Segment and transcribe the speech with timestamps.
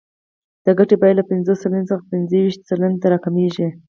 [0.65, 3.67] د ګټې بیه له پنځوس سلنې څخه پنځه ویشت سلنې ته راکمېږي